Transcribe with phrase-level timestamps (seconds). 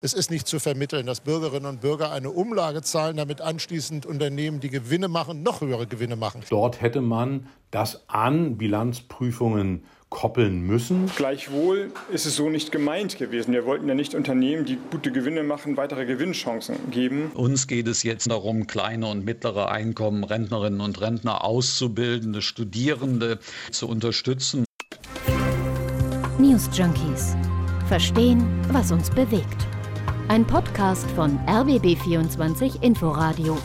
[0.00, 4.60] Es ist nicht zu vermitteln, dass Bürgerinnen und Bürger eine Umlage zahlen, damit anschließend Unternehmen,
[4.60, 6.42] die Gewinne machen, noch höhere Gewinne machen.
[6.50, 11.10] Dort hätte man das an Bilanzprüfungen koppeln müssen.
[11.16, 13.52] Gleichwohl ist es so nicht gemeint gewesen.
[13.52, 17.32] Wir wollten ja nicht Unternehmen, die gute Gewinne machen, weitere Gewinnchancen geben.
[17.34, 23.40] Uns geht es jetzt darum, kleine und mittlere Einkommen, Rentnerinnen und Rentner, Auszubildende, Studierende
[23.72, 24.64] zu unterstützen.
[26.38, 27.34] News Junkies.
[27.88, 29.67] Verstehen, was uns bewegt.
[30.28, 33.56] Ein Podcast von RBB24 Inforadio.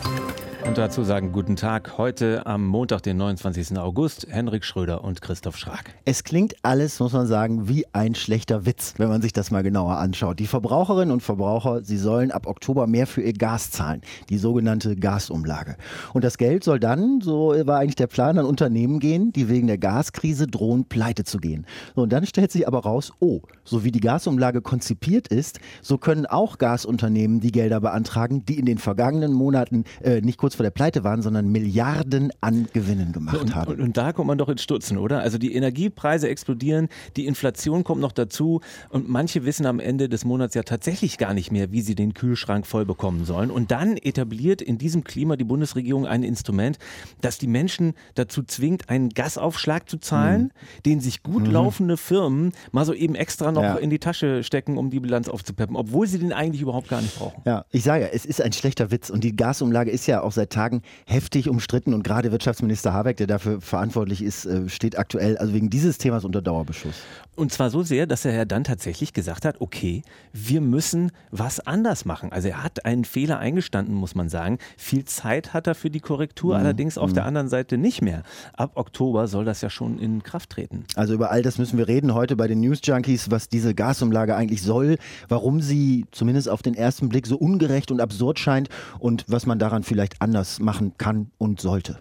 [0.66, 3.76] Und dazu sagen guten Tag heute am Montag, den 29.
[3.78, 5.94] August, Henrik Schröder und Christoph Schrag.
[6.06, 9.62] Es klingt alles, muss man sagen, wie ein schlechter Witz, wenn man sich das mal
[9.62, 10.38] genauer anschaut.
[10.38, 14.00] Die Verbraucherinnen und Verbraucher, sie sollen ab Oktober mehr für ihr Gas zahlen,
[14.30, 15.76] die sogenannte Gasumlage.
[16.14, 19.66] Und das Geld soll dann, so war eigentlich der Plan, an Unternehmen gehen, die wegen
[19.66, 21.66] der Gaskrise drohen, pleite zu gehen.
[21.94, 26.24] Und dann stellt sich aber raus, oh, so wie die Gasumlage konzipiert ist, so können
[26.24, 30.64] auch Gasunternehmen die Gelder beantragen, die in den vergangenen Monaten äh, nicht kurz kurz vor
[30.64, 33.72] der Pleite waren, sondern Milliarden an Gewinnen gemacht und, haben.
[33.72, 35.20] Und, und, da kommt man doch ins Stutzen, oder?
[35.20, 40.24] Also die Energiepreise explodieren, die Inflation kommt noch dazu und manche wissen am Ende des
[40.24, 43.50] Monats ja tatsächlich gar nicht mehr, wie sie den Kühlschrank voll bekommen sollen.
[43.50, 46.78] Und dann etabliert in diesem Klima die Bundesregierung ein Instrument,
[47.20, 50.82] das die Menschen dazu zwingt, einen Gasaufschlag zu zahlen, mhm.
[50.86, 51.52] den sich gut mhm.
[51.52, 53.74] laufende Firmen mal so eben extra noch ja.
[53.76, 57.18] in die Tasche stecken, um die Bilanz aufzupeppen, obwohl sie den eigentlich überhaupt gar nicht
[57.18, 57.42] brauchen.
[57.44, 60.32] Ja, ich sage ja, es ist ein schlechter Witz und die Gasumlage ist ja auch
[60.32, 64.98] seit seit Tagen heftig umstritten und gerade Wirtschaftsminister Habeck, der dafür verantwortlich ist, äh, steht
[64.98, 66.94] aktuell also wegen dieses Themas unter Dauerbeschuss.
[67.36, 71.58] Und zwar so sehr, dass er ja dann tatsächlich gesagt hat, okay, wir müssen was
[71.58, 72.30] anders machen.
[72.32, 74.58] Also er hat einen Fehler eingestanden, muss man sagen.
[74.76, 76.60] Viel Zeit hat er für die Korrektur, mhm.
[76.60, 77.14] allerdings auf mhm.
[77.14, 78.22] der anderen Seite nicht mehr.
[78.52, 80.84] Ab Oktober soll das ja schon in Kraft treten.
[80.94, 84.36] Also über all das müssen wir reden heute bei den News Junkies, was diese Gasumlage
[84.36, 84.96] eigentlich soll,
[85.28, 88.68] warum sie zumindest auf den ersten Blick so ungerecht und absurd scheint
[89.00, 91.98] und was man daran vielleicht anders machen kann und sollte.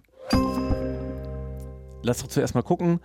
[2.04, 3.00] Lass doch zuerst mal gucken,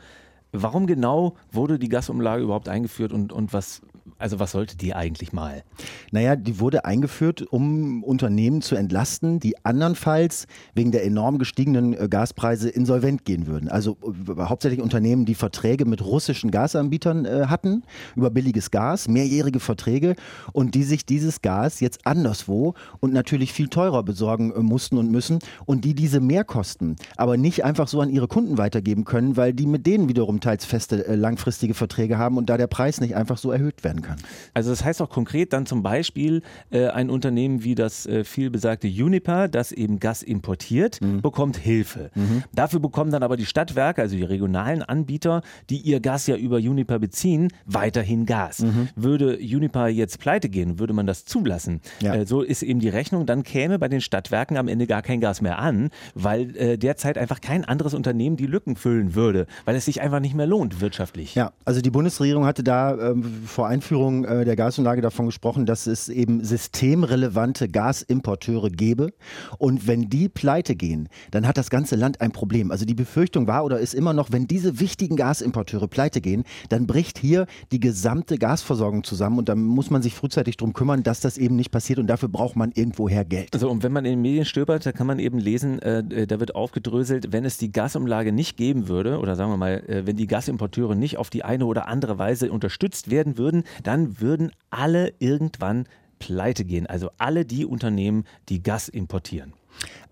[0.53, 3.83] warum genau wurde die Gasumlage überhaupt eingeführt und, und was,
[4.19, 5.63] also was sollte die eigentlich mal?
[6.11, 12.09] Naja, die wurde eingeführt, um Unternehmen zu entlasten, die andernfalls wegen der enorm gestiegenen äh,
[12.09, 13.69] Gaspreise insolvent gehen würden.
[13.69, 17.83] Also äh, hauptsächlich Unternehmen, die Verträge mit russischen Gasanbietern äh, hatten
[18.17, 20.15] über billiges Gas, mehrjährige Verträge
[20.53, 25.11] und die sich dieses Gas jetzt anderswo und natürlich viel teurer besorgen äh, mussten und
[25.11, 29.53] müssen und die diese Mehrkosten aber nicht einfach so an ihre Kunden weitergeben können, weil
[29.53, 33.17] die mit denen wiederum teils feste äh, langfristige Verträge haben und da der Preis nicht
[33.17, 34.29] einfach so erhöht werden kann kann.
[34.55, 38.89] Also das heißt auch konkret dann zum Beispiel äh, ein Unternehmen wie das äh, vielbesagte
[38.89, 41.21] Uniper, das eben Gas importiert, mhm.
[41.21, 42.11] bekommt Hilfe.
[42.15, 42.45] Mhm.
[42.55, 46.57] Dafür bekommen dann aber die Stadtwerke, also die regionalen Anbieter, die ihr Gas ja über
[46.57, 48.61] Uniper beziehen, weiterhin Gas.
[48.61, 48.89] Mhm.
[48.97, 51.81] Würde Uniper jetzt pleite gehen, würde man das zulassen.
[52.01, 52.15] Ja.
[52.15, 55.21] Äh, so ist eben die Rechnung, dann käme bei den Stadtwerken am Ende gar kein
[55.21, 59.77] Gas mehr an, weil äh, derzeit einfach kein anderes Unternehmen die Lücken füllen würde, weil
[59.77, 61.35] es sich einfach nicht mehr lohnt wirtschaftlich.
[61.35, 65.65] Ja, also die Bundesregierung hatte da ähm, vor Einführung Einführung äh, der Gasumlage davon gesprochen,
[65.65, 69.15] dass es eben systemrelevante Gasimporteure gäbe.
[69.57, 72.71] Und wenn die pleite gehen, dann hat das ganze Land ein Problem.
[72.71, 76.87] Also die Befürchtung war oder ist immer noch, wenn diese wichtigen Gasimporteure pleite gehen, dann
[76.87, 79.39] bricht hier die gesamte Gasversorgung zusammen.
[79.39, 81.99] Und da muss man sich frühzeitig darum kümmern, dass das eben nicht passiert.
[81.99, 83.55] Und dafür braucht man irgendwoher Geld.
[83.55, 86.41] Also und wenn man in den Medien stöbert, da kann man eben lesen, äh, da
[86.41, 90.17] wird aufgedröselt, wenn es die Gasumlage nicht geben würde, oder sagen wir mal, äh, wenn
[90.17, 95.15] die Gasimporteure nicht auf die eine oder andere Weise unterstützt werden würden, dann würden alle
[95.19, 95.87] irgendwann
[96.19, 96.87] pleite gehen.
[96.87, 99.53] Also alle die Unternehmen, die Gas importieren.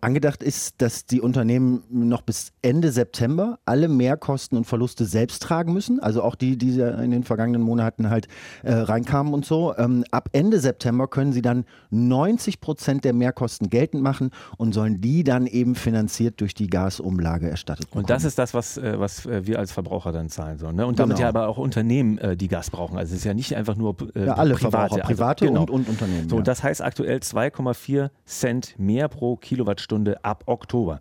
[0.00, 5.72] Angedacht ist, dass die Unternehmen noch bis Ende September alle Mehrkosten und Verluste selbst tragen
[5.72, 6.00] müssen.
[6.00, 8.28] Also auch die, die in den vergangenen Monaten halt
[8.62, 9.76] äh, reinkamen und so.
[9.76, 15.00] Ähm, ab Ende September können sie dann 90 Prozent der Mehrkosten geltend machen und sollen
[15.00, 18.04] die dann eben finanziert durch die Gasumlage erstattet bekommen.
[18.04, 20.76] Und das ist das, was, äh, was äh, wir als Verbraucher dann zahlen sollen.
[20.76, 20.86] Ne?
[20.86, 21.24] Und damit genau.
[21.24, 22.96] ja aber auch Unternehmen, äh, die Gas brauchen.
[22.96, 25.62] Also es ist ja nicht einfach nur äh, ja, alle private, Verbraucher, private also, genau.
[25.62, 26.28] und, und, Unternehmen.
[26.28, 26.42] So, ja.
[26.42, 29.85] das heißt aktuell 2,4 Cent mehr pro Kilowattstunde
[30.22, 31.00] ab Oktober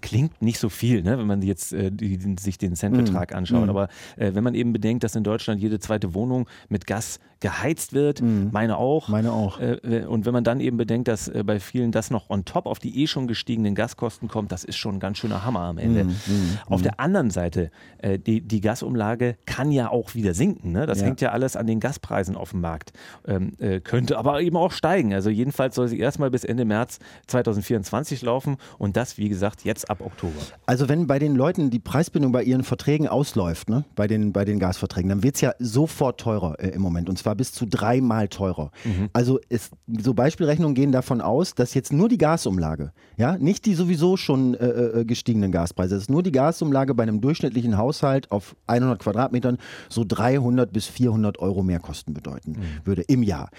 [0.00, 3.36] klingt nicht so viel, ne, wenn man jetzt äh, die, sich den Centbetrag mm.
[3.36, 3.66] anschaut.
[3.66, 3.70] Mm.
[3.70, 7.92] Aber äh, wenn man eben bedenkt, dass in Deutschland jede zweite Wohnung mit Gas geheizt
[7.92, 8.48] wird, mm.
[8.52, 9.08] meine auch.
[9.08, 9.58] Meine auch.
[9.58, 12.66] Äh, und wenn man dann eben bedenkt, dass äh, bei vielen das noch on top
[12.66, 15.78] auf die eh schon gestiegenen Gaskosten kommt, das ist schon ein ganz schöner Hammer am
[15.78, 16.04] Ende.
[16.04, 20.72] Mm, mm, auf der anderen Seite, äh, die, die Gasumlage kann ja auch wieder sinken.
[20.72, 20.86] Ne?
[20.86, 21.06] Das ja.
[21.06, 22.92] hängt ja alles an den Gaspreisen auf dem Markt.
[23.26, 25.12] Ähm, äh, könnte aber eben auch steigen.
[25.12, 29.90] Also jedenfalls soll sie erstmal bis Ende März 2024 laufen und das, wie gesagt, jetzt
[29.90, 30.34] ab ab Oktober?
[30.66, 34.44] Also wenn bei den Leuten die Preisbindung bei ihren Verträgen ausläuft, ne, bei, den, bei
[34.44, 37.66] den Gasverträgen, dann wird es ja sofort teurer äh, im Moment und zwar bis zu
[37.66, 38.70] dreimal teurer.
[38.84, 39.08] Mhm.
[39.12, 43.74] Also es, so Beispielrechnungen gehen davon aus, dass jetzt nur die Gasumlage, ja, nicht die
[43.74, 48.30] sowieso schon äh, äh gestiegenen Gaspreise, es ist nur die Gasumlage bei einem durchschnittlichen Haushalt
[48.30, 49.58] auf 100 Quadratmetern
[49.88, 52.86] so 300 bis 400 Euro mehr Kosten bedeuten mhm.
[52.86, 53.50] würde im Jahr.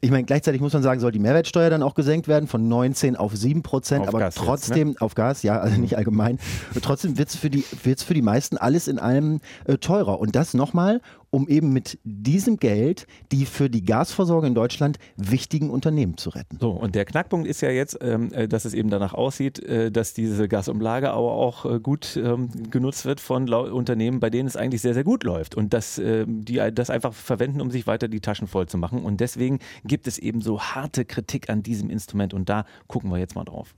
[0.00, 3.16] Ich meine, gleichzeitig muss man sagen, soll die Mehrwertsteuer dann auch gesenkt werden von 19
[3.16, 5.04] auf 7 Prozent, aber Gas trotzdem jetzt, ne?
[5.04, 6.38] auf Gas, ja, also nicht allgemein.
[6.82, 10.20] trotzdem wird es für, die, für die meisten alles in allem äh, teurer.
[10.20, 11.00] Und das nochmal,
[11.34, 16.58] um eben mit diesem Geld die für die Gasversorgung in Deutschland wichtigen Unternehmen zu retten.
[16.60, 19.90] So, und der Knackpunkt ist ja jetzt, ähm, äh, dass es eben danach aussieht, äh,
[19.90, 24.56] dass diese Gasumlage aber auch äh, gut ähm, genutzt wird von Unternehmen, bei denen es
[24.56, 28.06] eigentlich sehr, sehr gut läuft und dass äh, die das einfach verwenden, um sich weiter
[28.06, 29.02] die Taschen voll zu machen.
[29.02, 33.18] Und deswegen gibt es eben so harte Kritik an diesem Instrument und da gucken wir
[33.18, 33.74] jetzt mal drauf.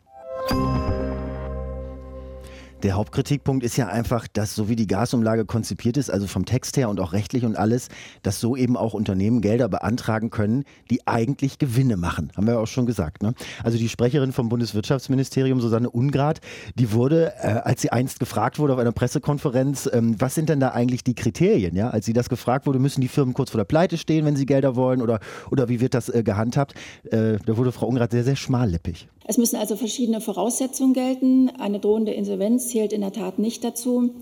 [2.82, 6.76] Der Hauptkritikpunkt ist ja einfach, dass so wie die Gasumlage konzipiert ist, also vom Text
[6.76, 7.88] her und auch rechtlich und alles,
[8.22, 12.30] dass so eben auch Unternehmen Gelder beantragen können, die eigentlich Gewinne machen.
[12.36, 13.22] Haben wir ja auch schon gesagt.
[13.22, 13.32] Ne?
[13.64, 16.40] Also die Sprecherin vom Bundeswirtschaftsministerium, Susanne Ungrad,
[16.74, 20.60] die wurde, äh, als sie einst gefragt wurde auf einer Pressekonferenz, ähm, was sind denn
[20.60, 21.74] da eigentlich die Kriterien?
[21.76, 21.88] Ja?
[21.88, 24.44] Als sie das gefragt wurde, müssen die Firmen kurz vor der Pleite stehen, wenn sie
[24.44, 25.20] Gelder wollen oder,
[25.50, 26.74] oder wie wird das äh, gehandhabt?
[27.10, 29.08] Äh, da wurde Frau Ungrad sehr, sehr schmallippig.
[29.28, 31.50] Es müssen also verschiedene Voraussetzungen gelten.
[31.58, 34.14] Eine drohende Insolvenz zählt in der Tat nicht dazu.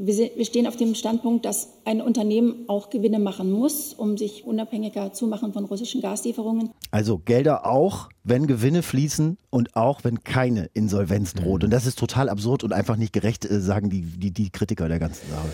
[0.00, 5.12] Wir stehen auf dem Standpunkt, dass ein Unternehmen auch Gewinne machen muss, um sich unabhängiger
[5.12, 6.70] zu machen von russischen Gaslieferungen.
[6.92, 11.62] Also Gelder auch, wenn Gewinne fließen und auch wenn keine Insolvenz droht.
[11.62, 11.64] Mhm.
[11.64, 14.88] Und das ist total absurd und einfach nicht gerecht, äh, sagen die, die, die Kritiker
[14.88, 15.48] der ganzen Sache.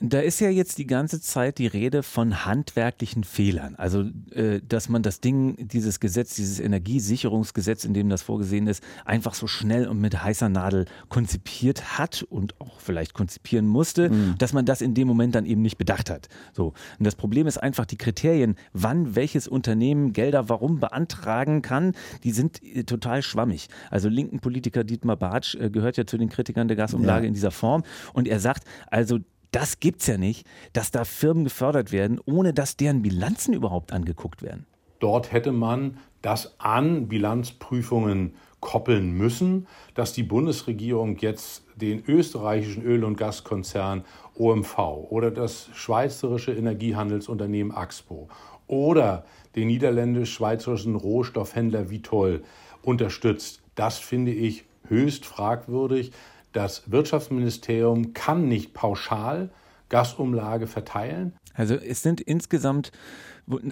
[0.00, 3.74] Da ist ja jetzt die ganze Zeit die Rede von handwerklichen Fehlern.
[3.76, 8.82] Also, äh, dass man das Ding, dieses Gesetz, dieses Energiesicherungsgesetz, in dem das vorgesehen ist,
[9.04, 14.34] einfach so schnell und mit heißer Nadel konzipiert hat und auch vielleicht konzipieren musste, mhm.
[14.38, 16.28] dass man das in dem Moment dann eben nicht bedacht hat.
[16.52, 16.74] So.
[16.98, 21.92] Und das Problem ist einfach die Kriterien, wann welches Unternehmen Gelder warum beantragen kann,
[22.24, 23.68] die sind äh, total schwammig.
[23.90, 27.28] Also linken Politiker Dietmar Bartsch äh, gehört ja zu den Kritikern der Gasumlage ja.
[27.28, 29.18] in dieser Form und er sagt, also
[29.54, 34.42] das gibt's ja nicht, dass da Firmen gefördert werden, ohne dass deren Bilanzen überhaupt angeguckt
[34.42, 34.66] werden.
[34.98, 43.04] Dort hätte man das an Bilanzprüfungen koppeln müssen, dass die Bundesregierung jetzt den österreichischen Öl-
[43.04, 44.04] und Gaskonzern
[44.34, 44.78] OMV
[45.10, 48.28] oder das schweizerische Energiehandelsunternehmen Axpo
[48.66, 52.42] oder den niederländisch-schweizerischen Rohstoffhändler Vitol
[52.82, 53.62] unterstützt.
[53.74, 56.12] Das finde ich höchst fragwürdig.
[56.54, 59.50] Das Wirtschaftsministerium kann nicht pauschal
[59.88, 61.34] Gasumlage verteilen.
[61.52, 62.90] Also es sind insgesamt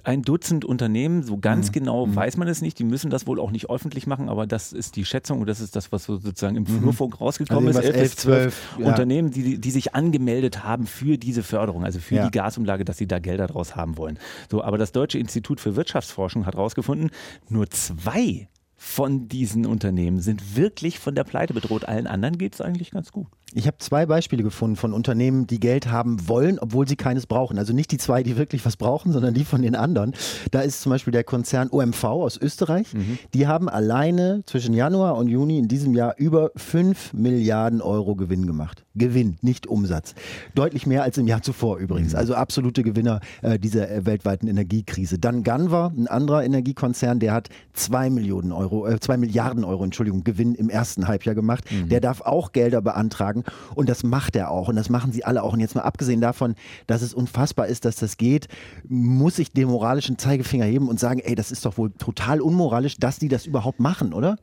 [0.04, 1.72] ein Dutzend Unternehmen, so ganz mhm.
[1.72, 2.16] genau mhm.
[2.16, 4.96] weiß man es nicht, die müssen das wohl auch nicht öffentlich machen, aber das ist
[4.96, 6.80] die Schätzung und das ist das, was sozusagen im mhm.
[6.80, 7.86] Flurfunk rausgekommen also ist.
[7.86, 8.86] Elf bis zwölf ja.
[8.86, 12.24] Unternehmen, die, die sich angemeldet haben für diese Förderung, also für ja.
[12.26, 14.18] die Gasumlage, dass sie da Gelder draus haben wollen.
[14.50, 17.10] So, aber das Deutsche Institut für Wirtschaftsforschung hat herausgefunden,
[17.48, 18.48] nur zwei
[18.84, 21.86] von diesen Unternehmen sind wirklich von der Pleite bedroht.
[21.86, 23.28] Allen anderen geht es eigentlich ganz gut.
[23.54, 27.58] Ich habe zwei Beispiele gefunden von Unternehmen, die Geld haben wollen, obwohl sie keines brauchen.
[27.58, 30.14] Also nicht die zwei, die wirklich was brauchen, sondern die von den anderen.
[30.50, 32.92] Da ist zum Beispiel der Konzern OMV aus Österreich.
[32.92, 33.18] Mhm.
[33.34, 38.46] Die haben alleine zwischen Januar und Juni in diesem Jahr über 5 Milliarden Euro Gewinn
[38.46, 38.84] gemacht.
[38.94, 40.14] Gewinn, nicht Umsatz.
[40.54, 42.12] Deutlich mehr als im Jahr zuvor übrigens.
[42.12, 42.18] Mhm.
[42.18, 45.18] Also absolute Gewinner äh, dieser äh, weltweiten Energiekrise.
[45.18, 50.24] Dann Ganva, ein anderer Energiekonzern, der hat 2 Millionen Euro, äh, 2 Milliarden Euro, Entschuldigung,
[50.24, 51.64] Gewinn im ersten Halbjahr gemacht.
[51.70, 51.88] Mhm.
[51.88, 54.68] Der darf auch Gelder beantragen und das macht er auch.
[54.68, 55.54] Und das machen sie alle auch.
[55.54, 56.54] Und jetzt mal abgesehen davon,
[56.86, 58.48] dass es unfassbar ist, dass das geht,
[58.88, 62.96] muss ich den moralischen Zeigefinger heben und sagen, ey, das ist doch wohl total unmoralisch,
[62.98, 64.36] dass die das überhaupt machen, oder?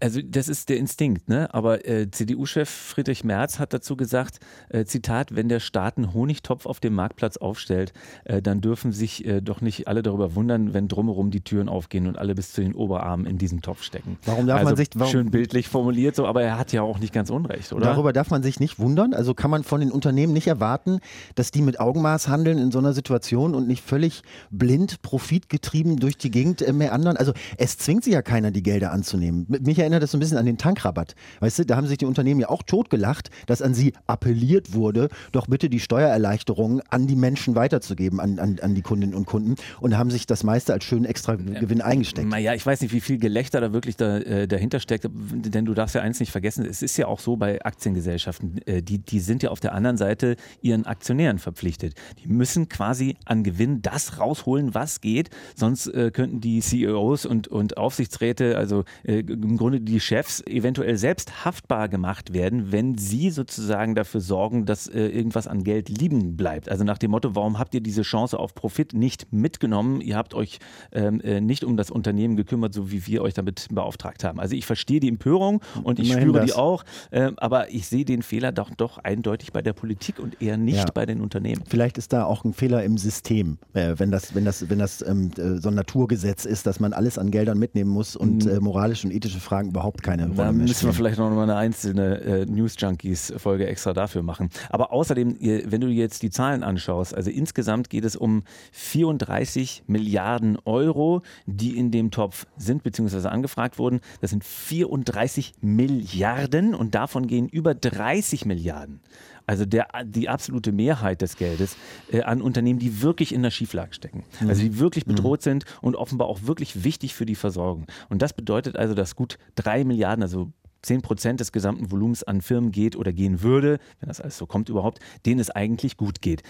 [0.00, 1.52] Also das ist der Instinkt, ne?
[1.52, 6.66] Aber äh, CDU-Chef Friedrich Merz hat dazu gesagt, äh, Zitat, wenn der Staat einen Honigtopf
[6.66, 7.92] auf dem Marktplatz aufstellt,
[8.24, 12.06] äh, dann dürfen sich äh, doch nicht alle darüber wundern, wenn drumherum die Türen aufgehen
[12.06, 14.18] und alle bis zu den Oberarmen in diesem Topf stecken.
[14.24, 16.98] Warum darf also, man sich warum, schön bildlich formuliert so, aber er hat ja auch
[16.98, 17.86] nicht ganz unrecht, oder?
[17.86, 19.14] Darüber darf man sich nicht wundern.
[19.14, 21.00] Also kann man von den Unternehmen nicht erwarten,
[21.34, 26.16] dass die mit Augenmaß handeln in so einer Situation und nicht völlig blind, profitgetrieben durch
[26.16, 27.16] die Gegend äh, mehr anderen.
[27.16, 30.38] Also es zwingt sich ja keiner, die Gelder anzunehmen mich erinnert das so ein bisschen
[30.38, 31.14] an den Tankrabatt.
[31.40, 35.08] Weißt du, da haben sich die Unternehmen ja auch totgelacht, dass an sie appelliert wurde,
[35.32, 39.56] doch bitte die Steuererleichterungen an die Menschen weiterzugeben, an, an, an die Kundinnen und Kunden
[39.80, 42.28] und haben sich das meiste als schönen extra Gewinn eingesteckt.
[42.28, 45.74] Naja, ich weiß nicht, wie viel Gelächter da wirklich da, äh, dahinter steckt, denn du
[45.74, 49.20] darfst ja eins nicht vergessen, es ist ja auch so bei Aktiengesellschaften, äh, die, die
[49.20, 51.94] sind ja auf der anderen Seite ihren Aktionären verpflichtet.
[52.22, 57.48] Die müssen quasi an Gewinn das rausholen, was geht, sonst äh, könnten die CEOs und,
[57.48, 63.30] und Aufsichtsräte, also äh, im Grunde die Chefs eventuell selbst haftbar gemacht werden, wenn sie
[63.30, 66.68] sozusagen dafür sorgen, dass äh, irgendwas an Geld liegen bleibt.
[66.68, 70.00] Also nach dem Motto, warum habt ihr diese Chance auf Profit nicht mitgenommen?
[70.00, 70.58] Ihr habt euch
[70.92, 74.40] ähm, äh, nicht um das Unternehmen gekümmert, so wie wir euch damit beauftragt haben.
[74.40, 76.46] Also ich verstehe die Empörung und ich Immerhin spüre das.
[76.46, 80.40] die auch, äh, aber ich sehe den Fehler doch, doch eindeutig bei der Politik und
[80.40, 80.86] eher nicht ja.
[80.92, 81.62] bei den Unternehmen.
[81.66, 85.02] Vielleicht ist da auch ein Fehler im System, äh, wenn das, wenn das, wenn das
[85.06, 88.50] ähm, äh, so ein Naturgesetz ist, dass man alles an Geldern mitnehmen muss und mhm.
[88.50, 91.56] äh, moralische und ethische Fragen überhaupt keine Rolle Da müssen wir vielleicht noch mal eine
[91.56, 94.50] einzelne äh, News Junkies Folge extra dafür machen.
[94.70, 100.58] Aber außerdem, wenn du jetzt die Zahlen anschaust, also insgesamt geht es um 34 Milliarden
[100.64, 103.28] Euro, die in dem Topf sind bzw.
[103.28, 104.00] angefragt wurden.
[104.20, 109.00] Das sind 34 Milliarden und davon gehen über 30 Milliarden
[109.46, 111.76] also der, die absolute Mehrheit des Geldes,
[112.10, 114.24] äh, an Unternehmen, die wirklich in der Schieflage stecken.
[114.40, 114.48] Mhm.
[114.48, 115.14] Also die wirklich mhm.
[115.14, 115.44] bedroht mhm.
[115.44, 117.86] sind und offenbar auch wirklich wichtig für die Versorgung.
[118.08, 122.40] Und das bedeutet also, dass gut drei Milliarden, also 10 Prozent des gesamten Volumens an
[122.40, 126.20] Firmen geht oder gehen würde, wenn das alles so kommt überhaupt, denen es eigentlich gut
[126.20, 126.42] geht.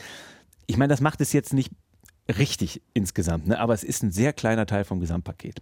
[0.67, 1.71] Ich meine, das macht es jetzt nicht
[2.29, 3.59] richtig insgesamt, ne?
[3.59, 5.61] aber es ist ein sehr kleiner Teil vom Gesamtpaket.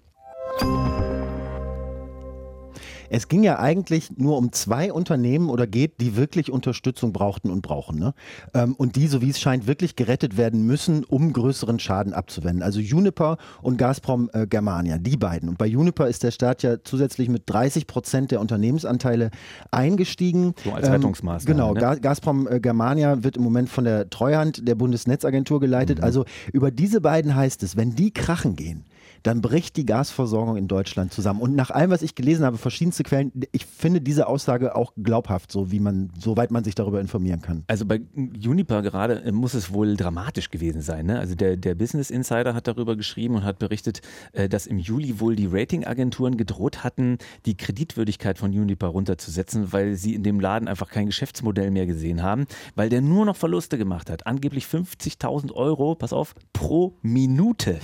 [3.11, 7.61] Es ging ja eigentlich nur um zwei Unternehmen oder geht, die wirklich Unterstützung brauchten und
[7.61, 7.99] brauchen.
[7.99, 8.15] Ne?
[8.55, 12.63] Ähm, und die, so wie es scheint, wirklich gerettet werden müssen, um größeren Schaden abzuwenden.
[12.63, 15.49] Also Juniper und Gazprom äh, Germania, die beiden.
[15.49, 19.31] Und bei Juniper ist der Staat ja zusätzlich mit 30 Prozent der Unternehmensanteile
[19.73, 20.55] eingestiegen.
[20.65, 21.57] So als ähm, Rettungsmaßnahme.
[21.57, 22.01] Genau, ne?
[22.01, 25.99] Gazprom äh, Germania wird im Moment von der Treuhand der Bundesnetzagentur geleitet.
[25.99, 26.05] Mhm.
[26.05, 28.85] Also über diese beiden heißt es, wenn die krachen gehen,
[29.23, 31.41] dann bricht die Gasversorgung in Deutschland zusammen.
[31.41, 35.53] Und nach allem, was ich gelesen habe, verschiedenste Quellen, ich finde diese Aussage auch glaubhaft,
[35.53, 37.65] so wie man, soweit man sich darüber informieren kann.
[37.67, 41.07] Also bei Juniper gerade äh, muss es wohl dramatisch gewesen sein.
[41.07, 41.19] Ne?
[41.19, 44.01] Also der, der Business Insider hat darüber geschrieben und hat berichtet,
[44.33, 49.95] äh, dass im Juli wohl die Ratingagenturen gedroht hatten, die Kreditwürdigkeit von Juniper runterzusetzen, weil
[49.97, 53.79] sie in dem Laden einfach kein Geschäftsmodell mehr gesehen haben, weil der nur noch Verluste
[53.79, 54.27] gemacht hat.
[54.27, 57.81] Angeblich 50.000 Euro, pass auf, pro Minute.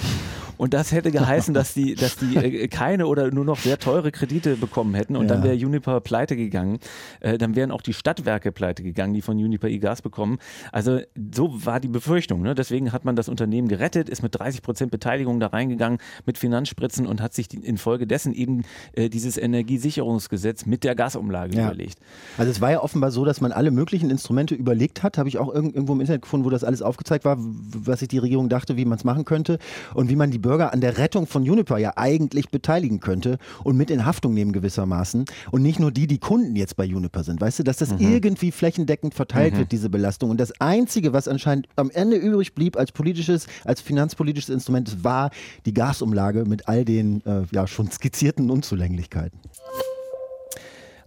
[0.58, 4.12] Und das hätte geheißen, dass die, dass die äh, keine oder nur noch sehr teure
[4.12, 5.16] Kredite bekommen hätten.
[5.16, 5.34] Und ja.
[5.34, 6.78] dann wäre Juniper pleite gegangen.
[7.20, 10.38] Äh, dann wären auch die Stadtwerke pleite gegangen, die von Juniper E-Gas bekommen.
[10.72, 11.00] Also
[11.34, 12.42] so war die Befürchtung.
[12.42, 12.54] Ne?
[12.54, 17.06] Deswegen hat man das Unternehmen gerettet, ist mit 30 Prozent Beteiligung da reingegangen, mit Finanzspritzen
[17.06, 21.66] und hat sich infolgedessen eben äh, dieses Energiesicherungsgesetz mit der Gasumlage ja.
[21.66, 21.98] überlegt.
[22.38, 25.18] Also es war ja offenbar so, dass man alle möglichen Instrumente überlegt hat.
[25.18, 28.18] Habe ich auch irgendwo im Internet gefunden, wo das alles aufgezeigt war, was sich die
[28.18, 29.58] Regierung dachte, wie man es machen könnte
[29.94, 33.78] und wie man die Bürger an der Rettung von Juniper ja eigentlich beteiligen könnte und
[33.78, 35.24] mit in Haftung nehmen gewissermaßen.
[35.50, 37.40] Und nicht nur die, die Kunden jetzt bei Juniper sind.
[37.40, 38.00] Weißt du, dass das mhm.
[38.00, 39.58] irgendwie flächendeckend verteilt mhm.
[39.58, 40.28] wird, diese Belastung.
[40.28, 45.30] Und das Einzige, was anscheinend am Ende übrig blieb als politisches, als finanzpolitisches Instrument, war
[45.64, 49.38] die Gasumlage mit all den äh, ja schon skizzierten Unzulänglichkeiten.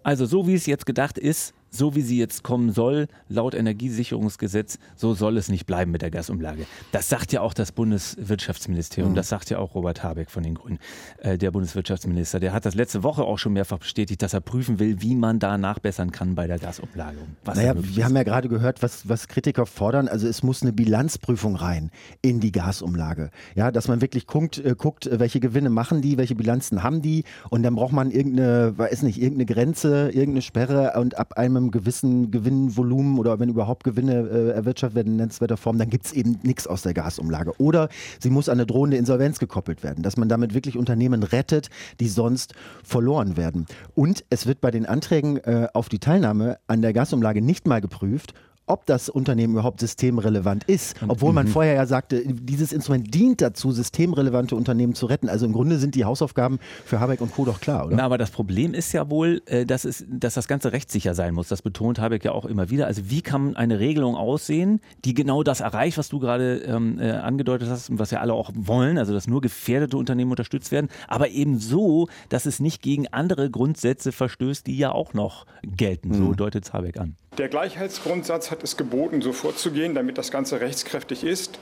[0.03, 4.79] Also so wie es jetzt gedacht ist, so wie sie jetzt kommen soll, laut Energiesicherungsgesetz,
[4.95, 6.65] so soll es nicht bleiben mit der Gasumlage.
[6.91, 9.15] Das sagt ja auch das Bundeswirtschaftsministerium, mhm.
[9.15, 10.79] das sagt ja auch Robert Habeck von den Grünen,
[11.19, 12.39] äh, der Bundeswirtschaftsminister.
[12.39, 15.39] Der hat das letzte Woche auch schon mehrfach bestätigt, dass er prüfen will, wie man
[15.39, 17.17] da nachbessern kann bei der Gasumlage.
[17.45, 20.07] naja, wir haben ja gerade gehört, was, was Kritiker fordern.
[20.07, 23.29] Also es muss eine Bilanzprüfung rein in die Gasumlage.
[23.55, 27.23] Ja, dass man wirklich guckt, äh, guckt, welche Gewinne machen die, welche Bilanzen haben die
[27.49, 31.71] und dann braucht man irgendeine, weiß nicht, irgendeine Grenze, irgendeine Sperre und ab einem einem
[31.71, 36.13] gewissen Gewinnvolumen oder wenn überhaupt Gewinne äh, erwirtschaftet werden in nennenswerter Form, dann gibt es
[36.13, 37.53] eben nichts aus der Gasumlage.
[37.59, 37.89] Oder
[38.19, 42.07] sie muss an eine drohende Insolvenz gekoppelt werden, dass man damit wirklich Unternehmen rettet, die
[42.07, 43.65] sonst verloren werden.
[43.95, 47.81] Und es wird bei den Anträgen äh, auf die Teilnahme an der Gasumlage nicht mal
[47.81, 48.33] geprüft,
[48.69, 50.95] ob das Unternehmen überhaupt systemrelevant ist.
[51.07, 51.51] Obwohl man mhm.
[51.51, 55.27] vorher ja sagte, dieses Instrument dient dazu, systemrelevante Unternehmen zu retten.
[55.27, 57.45] Also im Grunde sind die Hausaufgaben für Habeck und Co.
[57.45, 57.95] doch klar, oder?
[57.95, 61.33] Na, aber das Problem ist ja wohl, äh, dass, es, dass das Ganze rechtssicher sein
[61.33, 61.47] muss.
[61.47, 62.85] Das betont Habeck ja auch immer wieder.
[62.85, 67.11] Also wie kann eine Regelung aussehen, die genau das erreicht, was du gerade ähm, äh,
[67.11, 70.89] angedeutet hast und was ja alle auch wollen, also dass nur gefährdete Unternehmen unterstützt werden,
[71.07, 76.13] aber eben so, dass es nicht gegen andere Grundsätze verstößt, die ja auch noch gelten.
[76.13, 76.35] So mhm.
[76.35, 77.15] deutet Habeck an.
[77.39, 81.57] Der Gleichheitsgrundsatz hat es geboten, so vorzugehen, damit das Ganze rechtskräftig ist.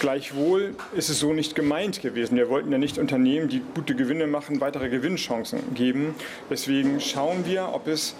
[0.00, 2.36] Gleichwohl ist es so nicht gemeint gewesen.
[2.36, 6.14] Wir wollten ja nicht Unternehmen, die gute Gewinne machen, weitere Gewinnchancen geben.
[6.50, 8.16] Deswegen schauen wir, ob es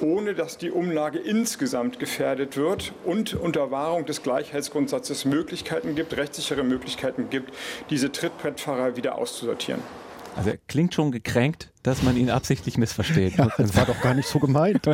[0.00, 6.64] ohne dass die Umlage insgesamt gefährdet wird und unter Wahrung des Gleichheitsgrundsatzes Möglichkeiten gibt, rechtssichere
[6.64, 7.52] Möglichkeiten gibt,
[7.90, 9.82] diese Trittbrettfahrer wieder auszusortieren.
[10.36, 13.36] Also er klingt schon gekränkt, dass man ihn absichtlich missversteht.
[13.38, 14.86] Ja, das war doch gar nicht so gemeint.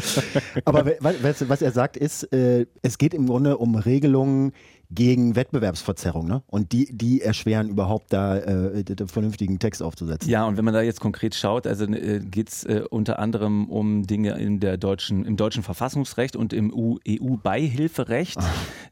[0.64, 4.52] Aber was, was er sagt ist, äh, es geht im Grunde um Regelungen,
[4.94, 6.26] gegen Wettbewerbsverzerrung.
[6.26, 6.42] Ne?
[6.46, 10.30] Und die, die erschweren überhaupt da äh, den vernünftigen Text aufzusetzen.
[10.30, 13.68] Ja, und wenn man da jetzt konkret schaut, also äh, geht es äh, unter anderem
[13.70, 18.38] um Dinge in der deutschen, im deutschen Verfassungsrecht und im EU-Beihilferecht.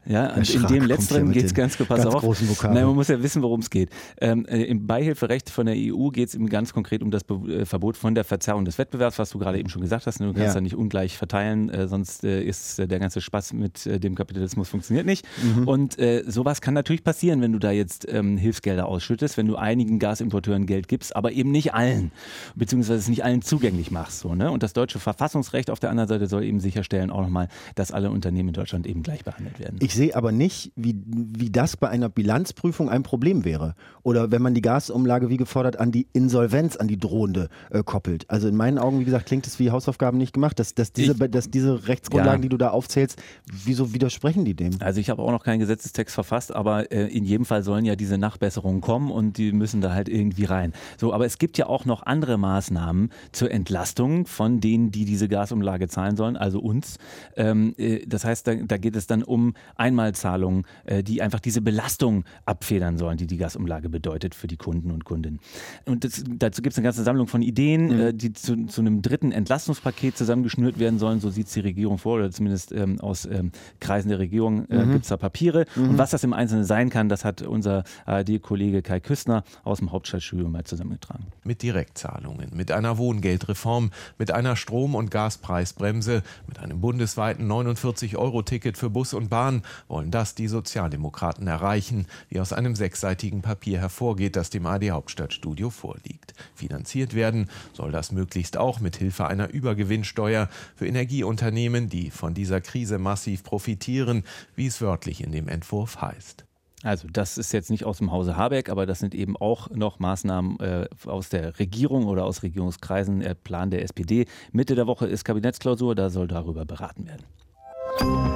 [0.05, 2.63] Ja, und in dem letzteren geht es ganz, pass ganz auf.
[2.63, 3.89] Nein, man muss ja wissen, worum es geht.
[4.19, 7.65] Ähm, äh, Im Beihilferecht von der EU geht es ganz konkret um das Be äh,
[7.65, 10.19] Verbot von der Verzerrung des Wettbewerbs, was du gerade eben schon gesagt hast.
[10.19, 14.15] Du kannst ja, ja nicht ungleich verteilen, äh, sonst ist der ganze Spaß mit dem
[14.15, 15.25] Kapitalismus funktioniert nicht.
[15.43, 15.67] Mhm.
[15.67, 19.55] Und äh, sowas kann natürlich passieren, wenn du da jetzt ähm, Hilfsgelder ausschüttest, wenn du
[19.55, 22.11] einigen Gasimporteuren Geld gibst, aber eben nicht allen,
[22.55, 24.19] beziehungsweise es nicht allen zugänglich machst.
[24.19, 24.51] So, ne?
[24.51, 28.09] Und das deutsche Verfassungsrecht auf der anderen Seite soll eben sicherstellen auch nochmal, dass alle
[28.09, 29.77] Unternehmen in Deutschland eben gleich behandelt werden.
[29.79, 33.75] Ich sehe aber nicht, wie, wie das bei einer Bilanzprüfung ein Problem wäre.
[34.03, 38.29] Oder wenn man die Gasumlage wie gefordert an die Insolvenz, an die drohende äh, koppelt.
[38.29, 41.13] Also in meinen Augen, wie gesagt, klingt es wie Hausaufgaben nicht gemacht, dass, dass, diese,
[41.13, 42.43] ich, dass diese Rechtsgrundlagen, ja.
[42.43, 43.21] die du da aufzählst,
[43.51, 44.77] wieso widersprechen die dem?
[44.79, 47.85] Also ich habe auch noch kein Gesetz Gesetzestext verfasst, aber äh, in jedem Fall sollen
[47.85, 50.73] ja diese Nachbesserungen kommen und die müssen da halt irgendwie rein.
[50.97, 55.27] So, aber es gibt ja auch noch andere Maßnahmen zur Entlastung von denen, die diese
[55.27, 56.97] Gasumlage zahlen sollen, also uns.
[57.35, 61.61] Ähm, äh, das heißt, da, da, geht es dann um Einmalzahlungen, äh, die einfach diese
[61.61, 65.39] Belastung abfedern sollen, die die Gasumlage bedeutet für die Kunden und Kundinnen.
[65.85, 67.99] Und das, dazu gibt es eine ganze Sammlung von Ideen, mhm.
[67.99, 71.19] äh, die zu, zu, einem dritten Entlastungspaket zusammengeschnürt werden sollen.
[71.19, 74.85] So sieht es die Regierung vor, oder zumindest ähm, aus ähm, Kreisen der Regierung äh,
[74.85, 74.91] mhm.
[74.93, 75.65] gibt es da Papiere.
[75.75, 75.89] Mhm.
[75.91, 79.91] Und was das im Einzelnen sein kann, das hat unser ARD-Kollege Kai Küstner aus dem
[79.91, 81.25] Hauptstadtstudio mal zusammengetragen.
[81.43, 88.89] Mit Direktzahlungen, mit einer Wohngeldreform, mit einer Strom- und Gaspreisbremse, mit einem bundesweiten 49-Euro-Ticket für
[88.89, 94.49] Bus und Bahn wollen das die Sozialdemokraten erreichen, wie aus einem sechsseitigen Papier hervorgeht, das
[94.49, 96.33] dem AD Hauptstadtstudio vorliegt.
[96.55, 102.61] Finanziert werden soll das möglichst auch mit Hilfe einer Übergewinnsteuer für Energieunternehmen, die von dieser
[102.61, 104.23] Krise massiv profitieren,
[104.55, 106.45] wie es wörtlich in dem Entwurf heißt.
[106.83, 109.99] Also das ist jetzt nicht aus dem Hause Habeck, aber das sind eben auch noch
[109.99, 114.25] Maßnahmen äh, aus der Regierung oder aus Regierungskreisen, der Plan der SPD.
[114.51, 118.30] Mitte der Woche ist Kabinettsklausur, da soll darüber beraten werden.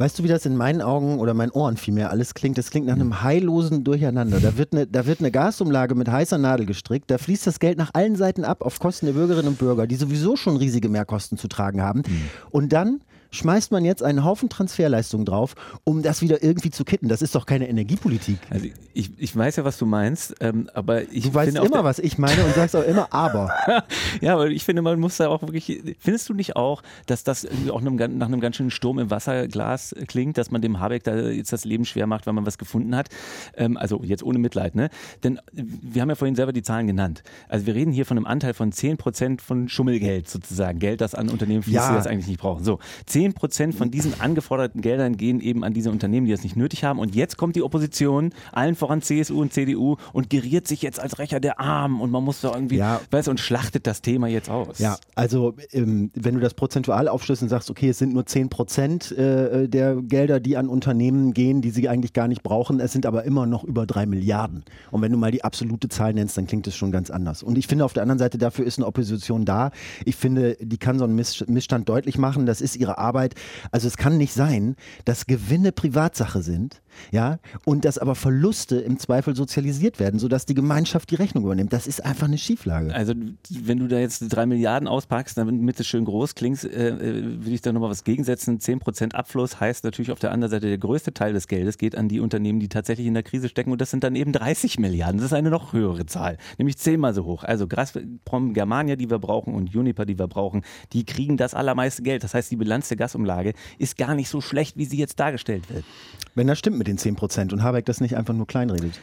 [0.00, 2.56] Weißt du, wie das in meinen Augen oder meinen Ohren vielmehr alles klingt?
[2.56, 4.40] Das klingt nach einem heillosen Durcheinander.
[4.40, 7.10] Da wird, eine, da wird eine Gasumlage mit heißer Nadel gestrickt.
[7.10, 9.96] Da fließt das Geld nach allen Seiten ab auf Kosten der Bürgerinnen und Bürger, die
[9.96, 11.98] sowieso schon riesige Mehrkosten zu tragen haben.
[11.98, 12.22] Mhm.
[12.50, 17.08] Und dann schmeißt man jetzt einen Haufen Transferleistungen drauf, um das wieder irgendwie zu kitten.
[17.08, 18.38] Das ist doch keine Energiepolitik.
[18.50, 21.98] Also ich, ich weiß ja, was du meinst, ähm, aber ich Du weißt immer, was
[21.98, 23.52] ich meine und sagst auch immer aber.
[24.20, 27.46] ja, aber ich finde, man muss da auch wirklich, findest du nicht auch, dass das
[27.70, 31.52] auch nach einem ganz schönen Sturm im Wasserglas klingt, dass man dem Habeck da jetzt
[31.52, 33.08] das Leben schwer macht, weil man was gefunden hat?
[33.56, 34.90] Ähm, also jetzt ohne Mitleid, ne?
[35.22, 37.22] Denn wir haben ja vorhin selber die Zahlen genannt.
[37.48, 40.78] Also wir reden hier von einem Anteil von 10 Prozent von Schummelgeld sozusagen.
[40.78, 41.88] Geld, das an Unternehmen fließt, ja.
[41.90, 42.64] die das eigentlich nicht brauchen.
[42.64, 46.42] So, 10 10 Prozent von diesen angeforderten Geldern gehen eben an diese Unternehmen, die das
[46.42, 46.98] nicht nötig haben.
[46.98, 51.18] Und jetzt kommt die Opposition, allen voran CSU und CDU, und geriert sich jetzt als
[51.18, 52.00] Rächer der Armen.
[52.00, 52.98] Und man muss da irgendwie, ja.
[53.10, 54.78] weißt und schlachtet das Thema jetzt aus.
[54.78, 58.48] Ja, also ähm, wenn du das prozentual aufschlüsselst und sagst, okay, es sind nur 10
[58.48, 62.80] Prozent äh, der Gelder, die an Unternehmen gehen, die sie eigentlich gar nicht brauchen.
[62.80, 64.64] Es sind aber immer noch über drei Milliarden.
[64.90, 67.42] Und wenn du mal die absolute Zahl nennst, dann klingt es schon ganz anders.
[67.42, 69.72] Und ich finde auf der anderen Seite, dafür ist eine Opposition da.
[70.06, 72.46] Ich finde, die kann so einen Missstand deutlich machen.
[72.46, 73.09] Das ist ihre Arbeit.
[73.10, 73.34] Arbeit.
[73.72, 78.98] Also es kann nicht sein, dass Gewinne Privatsache sind ja, und dass aber Verluste im
[78.98, 81.72] Zweifel sozialisiert werden, sodass die Gemeinschaft die Rechnung übernimmt.
[81.72, 82.94] Das ist einfach eine Schieflage.
[82.94, 83.14] Also
[83.50, 87.60] wenn du da jetzt drei Milliarden auspackst, damit es schön groß klingt, äh, will ich
[87.60, 88.60] da nochmal was gegensetzen.
[88.60, 91.96] Zehn Prozent Abfluss heißt natürlich auf der anderen Seite, der größte Teil des Geldes geht
[91.96, 94.78] an die Unternehmen, die tatsächlich in der Krise stecken und das sind dann eben 30
[94.78, 95.18] Milliarden.
[95.18, 97.44] Das ist eine noch höhere Zahl, nämlich zehnmal so hoch.
[97.44, 102.02] Also Gazprom, Germania, die wir brauchen und Uniper, die wir brauchen, die kriegen das allermeiste
[102.02, 102.24] Geld.
[102.24, 105.70] Das heißt, die Bilanz der Gasumlage ist gar nicht so schlecht, wie sie jetzt dargestellt
[105.72, 105.84] wird.
[106.34, 108.98] Wenn das stimmt mit den 10 Prozent und Habeck das nicht einfach nur kleinredet.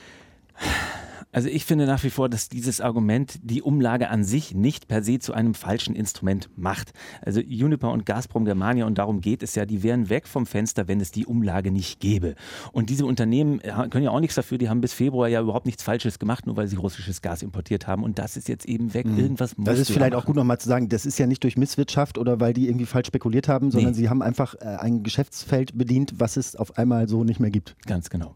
[1.31, 5.03] Also ich finde nach wie vor, dass dieses Argument die Umlage an sich nicht per
[5.03, 6.93] se zu einem falschen Instrument macht.
[7.21, 10.87] Also Uniper und Gazprom Germania, und darum geht es ja, die wären weg vom Fenster,
[10.87, 12.35] wenn es die Umlage nicht gäbe.
[12.71, 15.83] Und diese Unternehmen können ja auch nichts dafür, die haben bis Februar ja überhaupt nichts
[15.83, 18.03] Falsches gemacht, nur weil sie russisches Gas importiert haben.
[18.03, 19.05] Und das ist jetzt eben weg.
[19.05, 19.19] Mhm.
[19.19, 21.57] Irgendwas muss Das ist vielleicht auch gut nochmal zu sagen, das ist ja nicht durch
[21.57, 23.97] Misswirtschaft oder weil die irgendwie falsch spekuliert haben, sondern nee.
[23.97, 27.75] sie haben einfach äh, ein Geschäftsfeld bedient, was es auf einmal so nicht mehr gibt.
[27.85, 28.35] Ganz genau.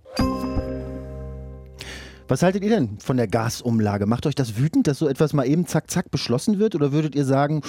[2.32, 4.06] Was haltet ihr denn von der Gasumlage?
[4.06, 6.76] Macht euch das wütend, dass so etwas mal eben zack, zack beschlossen wird?
[6.76, 7.60] Oder würdet ihr sagen,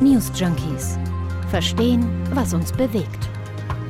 [0.00, 0.96] News Junkies.
[1.50, 3.28] Verstehen, was uns bewegt.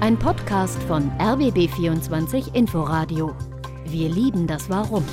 [0.00, 3.32] Ein Podcast von RBB24 Inforadio.
[3.92, 5.04] Wir lieben das Warum.